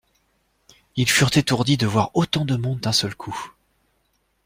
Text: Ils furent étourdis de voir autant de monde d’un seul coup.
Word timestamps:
Ils 0.95 1.07
furent 1.11 1.37
étourdis 1.37 1.77
de 1.77 1.85
voir 1.85 2.09
autant 2.15 2.43
de 2.43 2.55
monde 2.55 2.79
d’un 2.79 2.91
seul 2.91 3.13
coup. 3.15 3.53